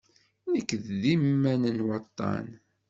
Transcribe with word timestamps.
Nekk 0.51 0.69
d 0.99 1.01
iman 1.13 1.63
n 1.75 1.77
waṭṭan. 1.85 2.47